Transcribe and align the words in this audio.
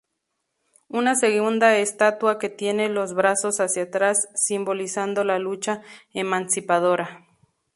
Una 0.87 1.13
segunda 1.13 1.77
estatua 1.77 2.39
que 2.39 2.49
tiene 2.49 2.89
los 2.89 3.13
brazos 3.13 3.59
hacia 3.59 3.83
atrás, 3.83 4.29
simbolizando 4.33 5.23
la 5.23 5.37
lucha 5.37 5.83
emancipadora. 6.11 7.27